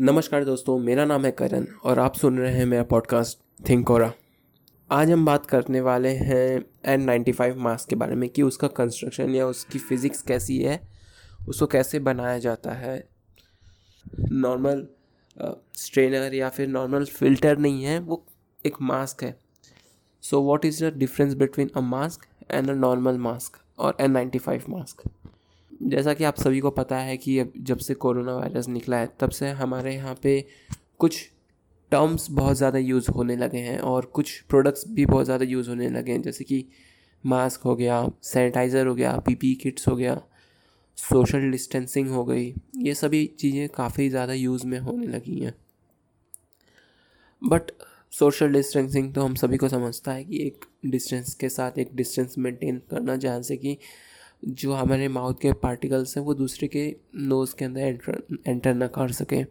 [0.00, 4.12] नमस्कार दोस्तों, मेरा नाम है करण और आप सुन रहे हैं मेरा पॉडकास्ट थिंक ओरा
[4.90, 8.68] आज हम बात करने वाले हैं एन नाइन्टी फाइव मास्क के बारे में कि उसका
[8.68, 10.80] कंस्ट्रक्शन या उसकी फ़िज़िक्स कैसी है,
[11.48, 13.08] उसको कैसे बनाया जाता है।
[14.32, 14.86] नॉर्मल
[15.76, 18.24] स्ट्रेनर या फिर नॉर्मल फ़िल्टर नहीं है, वो
[18.66, 19.36] एक मास्क है।
[20.22, 24.38] So what is the difference between a mask and a normal mask और एन नाइन्टी
[24.38, 25.02] फाइव मास्क
[25.84, 29.08] जैसा कि आप सभी को पता है कि अब जब से कोरोना वायरस निकला है,
[29.20, 30.44] तब से हमारे यहाँ पे
[30.98, 31.22] कुछ
[31.92, 35.88] टर्म्स बहुत ज़्यादा यूज़ होने लगे हैं और कुछ प्रोडक्ट्स भी बहुत ज़्यादा यूज़ होने
[35.90, 36.64] लगे हैं, जैसे कि
[37.24, 40.20] मास्क हो गया सैनिटाइज़र हो गया पीपी किट्स हो गया
[40.98, 45.54] सोशल डिस्टेंसिंग हो गई, ये सभी चीज़ें काफ़ी ज़्यादा यूज़ में होने लगी हैं।
[47.42, 47.70] बट
[48.12, 52.34] सोशल डिस्टेंसिंग तो हम सभी को समझता है कि एक डिस्टेंस के साथ एक डिस्टेंस
[52.38, 53.76] मेंटेन करना, जहाँ से कि
[54.46, 58.86] जो हमारे माउथ के पार्टिकल्स हैं वो दूसरे के नोज़ के अंदर एंटर एंटर ना
[58.86, 59.44] कर सकें।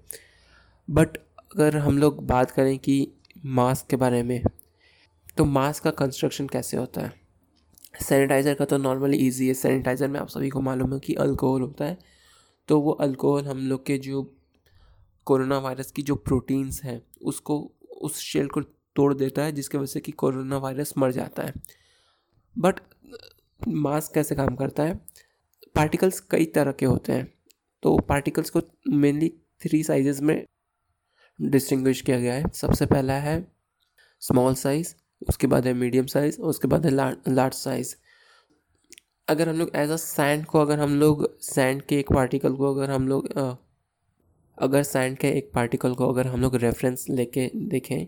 [0.87, 3.07] बट अगर हम लोग बात करें कि
[3.45, 4.41] मास्क के बारे में
[5.37, 7.13] तो मास्क का कंस्ट्रक्शन कैसे होता है?
[8.03, 11.61] सैनिटाइज़र का तो नॉर्मली इजी है। सैनिटाइज़र में आप सभी को मालूम है कि अल्कोहल
[11.61, 11.97] होता है।
[12.67, 14.23] तो वो अल्कोहल हम लोग के जो
[15.27, 19.85] कोरोना वायरस की जो प्रोटीन्स हैं, उसको, उस शेल को तोड़ देता है, जिसकी वजह
[19.85, 21.53] से कि कोरोना वायरस मर जाता है।
[22.55, 22.79] बट
[23.67, 24.99] मास्क कैसे काम करता है?
[25.75, 27.27] पार्टिकल्स कई तरह के होते हैं।
[27.83, 29.29] तो पार्टिकल्स को मेनली
[29.61, 30.43] थ्री साइजेस में
[31.39, 33.35] डिस्टिंग्विश किया गया है। सबसे पहला है
[34.21, 34.93] स्मॉल साइज़
[35.29, 37.95] उसके बाद है मीडियम साइज़ और उसके बाद है लार्ज साइज़
[39.27, 42.73] अगर हम लोग एज अ सैंड को अगर हम लोग सैंड के एक पार्टिकल को
[42.73, 43.27] अगर हम लोग
[44.57, 48.05] अगर सैंड के एक पार्टिकल को अगर हम लोग रेफरेंस लेके देखें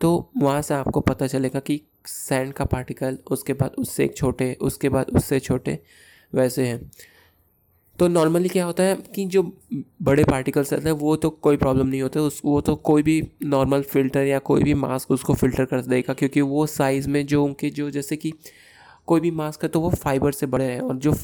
[0.00, 4.52] तो वहाँ से आपको पता चलेगा कि सैंड का पार्टिकल उसके बाद उससे एक छोटे,
[4.60, 5.78] उसके बाद उससे छोटे,
[6.32, 6.90] वैसे हैं।
[7.98, 9.42] तो नॉर्मली क्या होता है कि जो
[10.02, 13.20] बड़े पार्टिकल्स रहते हैं, वो तो कोई प्रॉब्लम नहीं होता, उस, वो तो कोई भी
[13.44, 17.44] नॉर्मल फ़िल्टर या कोई भी मास्क उसको फ़िल्टर कर देगा, क्योंकि वो साइज़ में जो
[17.44, 18.32] उनके, जो जैसे कि
[19.06, 21.14] कोई भी मास्क है तो वो फाइबर से बड़े हैं, और जो,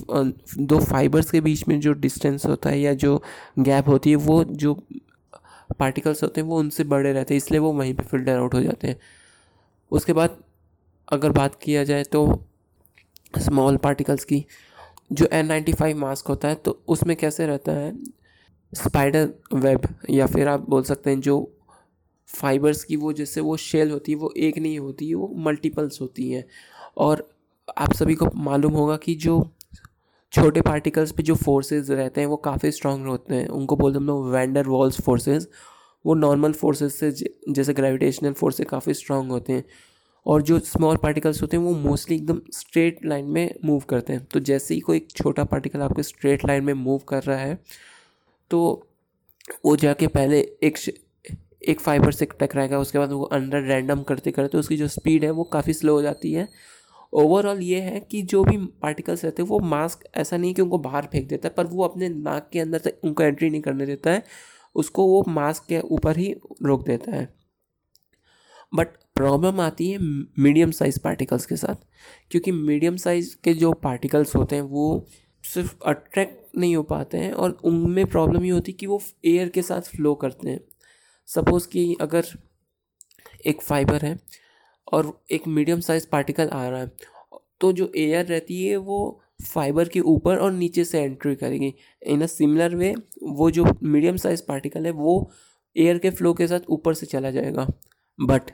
[0.58, 3.22] दो फाइबर्स के बीच में जो डिस्टेंस होता है या जो
[3.58, 4.74] गैप होती है, वो जो
[5.78, 8.60] पार्टिकल्स होते हैं, वो उनसे बड़े रहते हैं, इसलिए वो वहीं पे फ़िल्टर आउट हो
[8.60, 8.98] जाते हैं।
[9.92, 10.36] उसके बाद
[11.08, 12.26] अगर बात किया जाए तो
[13.38, 14.44] स्मॉल पार्टिकल्स की,
[15.12, 17.92] जो एन नाइन्टी फाइव मास्क होता है तो उसमें कैसे रहता है?
[18.72, 21.36] स्पाइडर वेब या फिर आप बोल सकते हैं जो
[22.28, 26.30] फाइबर्स की वो जैसे वो शेल होती है, वो एक नहीं होती, वो मल्टीपल्स होती
[26.30, 26.44] हैं।
[26.96, 27.28] और
[27.78, 29.40] आप सभी को मालूम होगा कि जो
[30.32, 34.06] छोटे पार्टिकल्स पे जो फोर्सेस रहते हैं, वो काफ़ी स्ट्रांग होते हैं। उनको बोलते हम
[34.06, 35.48] लोग वैंडर वॉल्स फोर्सेस
[36.04, 37.10] वो नॉर्मल फोर्सेस से,
[37.50, 39.64] जैसे ग्रेविटेशनल फोर्स से काफ़ी स्ट्रांग होते हैं।
[40.28, 44.24] और जो स्मॉल पार्टिकल्स होते हैं, वो मोस्टली एकदम स्ट्रेट लाइन में मूव करते हैं।
[44.24, 47.58] तो जैसे ही कोई छोटा पार्टिकल आपके स्ट्रेट लाइन में मूव कर रहा है
[48.50, 48.60] तो
[49.64, 50.78] वो जाके पहले एक
[51.62, 55.30] एक फाइबर से टकराएगा, उसके बाद वो अंडर रैंडम करते करते उसकी जो स्पीड है,
[55.30, 56.48] वो काफ़ी स्लो हो जाती है।
[57.12, 60.78] ओवरऑल ये है कि जो भी पार्टिकल्स रहते हैं, वो मास्क ऐसा नहीं कि उनको
[60.78, 63.86] बाहर फेंक देता है, पर वो अपने नाक के अंदर से उनको एंट्री नहीं करने
[63.86, 64.22] देता है,
[64.74, 67.28] उसको वो मास्क के ऊपर ही रोक देता है।
[68.72, 68.88] बट
[69.18, 71.76] प्रॉब्लम आती है मीडियम साइज़ पार्टिकल्स के साथ,
[72.30, 75.06] क्योंकि मीडियम साइज़ के जो पार्टिकल्स होते हैं, वो
[75.44, 79.48] सिर्फ़ अट्रैक्ट नहीं हो पाते हैं और उनमें प्रॉब्लम ये होती है कि वो एयर
[79.48, 80.60] के साथ फ्लो करते हैं।
[81.28, 82.26] सपोज़ कि अगर
[83.46, 84.18] एक फाइबर है
[84.88, 86.90] और एक मीडियम साइज़ पार्टिकल आ रहा है
[87.60, 92.22] तो जो एयर रहती है, वो फाइबर के ऊपर और नीचे से एंट्री करेगी। इन
[92.22, 95.30] अ सिमिलर वे, वो जो मीडियम साइज़ पार्टिकल है, वो
[95.76, 97.66] एयर के फ्लो के साथ ऊपर से चला जाएगा।
[98.18, 98.50] बट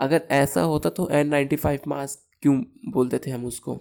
[0.00, 3.80] अगर ऐसा होता तो एन नाइन्टी फाइव मास्क क्यों बोलते थे हम उसको?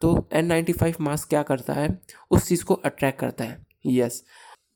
[0.00, 2.00] तो एन नाइन्टी फाइव मास्क क्या करता है?
[2.30, 4.28] उस चीज़ को अट्रैक्ट करता है। Yes yes.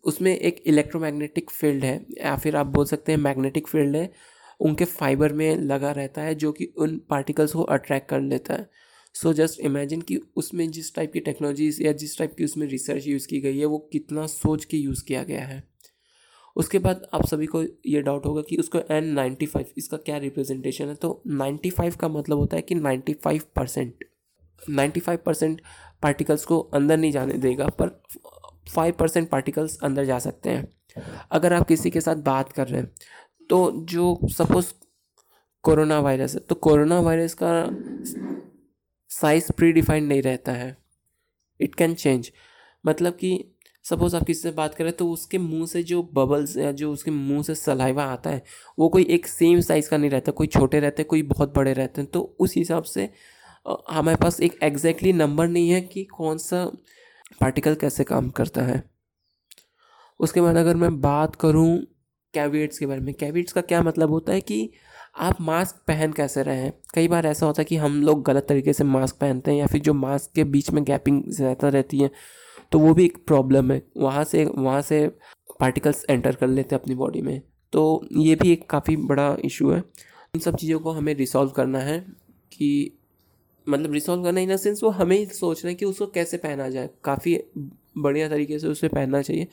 [0.04, 4.12] उसमें एक इलेक्ट्रोमैग्नेटिक फ़ील्ड है, या फिर आप बोल सकते हैं मैग्नेटिक फ़ील्ड है।
[4.60, 8.70] उनके फाइबर में लगा रहता है जो कि उन पार्टिकल्स को अट्रैक्ट कर लेता है।
[9.14, 13.06] सो जस्ट इमेजिन कि उसमें जिस टाइप की टेक्नोलॉजीज़ या जिस टाइप की उसमें रिसर्च
[13.06, 15.75] यूज़ की गई है, वो कितना सोच के यूज़ किया गया है।
[16.56, 20.16] उसके बाद आप सभी को ये डाउट होगा कि उसको एन नाइन्टी फाइव इसका क्या
[20.18, 20.94] रिप्रेजेंटेशन है?
[20.94, 24.04] तो नाइन्टी फाइव का मतलब होता है कि ninety five percent
[24.62, 25.60] ninety five percent
[26.02, 27.88] particles को अंदर नहीं जाने देगा, पर
[28.68, 30.66] फाइव परसेंट पार्टिकल्स अंदर जा सकते हैं।
[31.32, 32.90] अगर आप किसी के साथ बात कर रहे हैं
[33.50, 34.72] तो जो सपोज़
[35.64, 37.50] कोरोना वायरस है तो कोरोना वायरस का
[39.10, 40.76] साइज़ प्री डिफाइंड नहीं रहता है।
[41.60, 42.30] इट कैन चेंज
[42.84, 43.30] मतलब कि
[43.86, 47.10] सपोज़ आप किसी से बात करें तो उसके मुँह से जो बबल्स या जो उसके
[47.10, 48.42] मुँह से सलाइवा आता है,
[48.78, 52.00] वो कोई एक सेम साइज़ का नहीं रहता, कोई छोटे रहते कोई बहुत बड़े रहते
[52.00, 53.08] हैं तो उस हिसाब से
[53.90, 56.64] हमारे पास एक एग्जैक्टली नंबर नहीं है कि कौन सा
[57.40, 58.82] पार्टिकल कैसे काम करता है।
[60.20, 61.76] उसके बाद अगर मैं बात करूँ
[62.34, 64.70] कैविट्स के बारे में कैविट्स का क्या मतलब होता है कि
[65.18, 66.72] आप मास्क पहन कैसे रहे हैं?
[66.94, 69.66] कई बार ऐसा होता है कि हम लोग गलत तरीके से मास्क पहनते हैं, या
[69.66, 72.10] फिर जो मास्क के बीच में गैपिंग ज़्यादा रहती है
[72.72, 75.06] तो वो भी एक प्रॉब्लम है। वहाँ से वहाँ से
[75.60, 77.40] पार्टिकल्स एंटर कर लेते हैं अपनी बॉडी में।
[77.72, 79.78] तो ये भी एक काफ़ी बड़ा इशू है।
[80.34, 81.98] इन सब चीज़ों को हमें रिसॉल्व करना है
[82.52, 82.92] कि
[83.66, 86.88] मतलब रिसॉल्व करना इन सेंस वो हमें ही सोचना है कि उसको कैसे पहना जाए।
[87.04, 87.38] काफ़ी
[87.98, 89.46] बढ़िया तरीके से उसे पहनना चाहिए।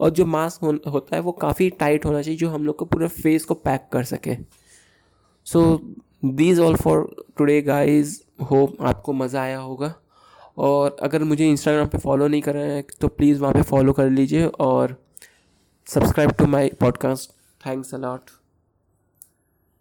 [0.00, 2.84] और जो मास्क हो, होता है वो काफ़ी टाइट होना चाहिए जो हम लोग को
[2.84, 4.36] पूरे फेस को पैक कर सके।
[5.46, 5.80] So
[6.24, 7.08] these all for
[7.38, 8.20] today guys
[8.50, 9.94] hope आपको मज़ा आया होगा।
[10.58, 13.92] और अगर मुझे इंस्टाग्राम पे फॉलो नहीं कर रहे हैं तो प्लीज़ वहाँ पे फॉलो
[13.92, 14.96] कर लीजिए और
[15.86, 17.30] subscribe to my podcast
[17.66, 18.39] thanks a lot